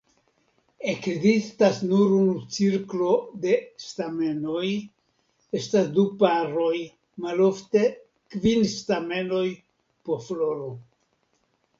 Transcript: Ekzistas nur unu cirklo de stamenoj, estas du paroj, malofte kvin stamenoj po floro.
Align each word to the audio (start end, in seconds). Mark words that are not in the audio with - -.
Ekzistas 0.91 1.75
nur 1.89 2.13
unu 2.19 2.37
cirklo 2.55 3.09
de 3.43 3.53
stamenoj, 3.83 4.71
estas 5.61 5.91
du 5.99 6.07
paroj, 6.25 6.73
malofte 7.27 7.85
kvin 8.37 8.67
stamenoj 8.75 9.45
po 10.09 10.19
floro. 10.31 10.73